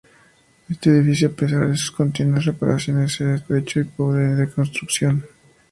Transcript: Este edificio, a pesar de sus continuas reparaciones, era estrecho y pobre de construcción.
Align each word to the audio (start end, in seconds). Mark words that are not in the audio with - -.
Este 0.67 0.89
edificio, 0.89 1.27
a 1.27 1.31
pesar 1.31 1.69
de 1.69 1.77
sus 1.77 1.91
continuas 1.91 2.45
reparaciones, 2.45 3.21
era 3.21 3.35
estrecho 3.35 3.81
y 3.81 3.83
pobre 3.83 4.33
de 4.33 4.49
construcción. 4.49 5.23